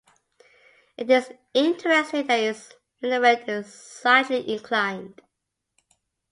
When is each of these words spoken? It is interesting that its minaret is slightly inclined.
It 0.97 1.11
is 1.11 1.31
interesting 1.53 2.25
that 2.25 2.39
its 2.39 2.73
minaret 3.03 3.47
is 3.47 3.71
slightly 3.71 4.51
inclined. 4.51 5.21